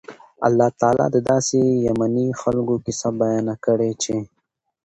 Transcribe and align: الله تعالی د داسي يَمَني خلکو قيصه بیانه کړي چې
الله 0.47 0.69
تعالی 0.79 1.07
د 1.11 1.17
داسي 1.29 1.63
يَمَني 1.87 2.27
خلکو 2.41 2.73
قيصه 2.85 3.09
بیانه 3.19 3.55
کړي 3.65 3.91
چې 4.03 4.15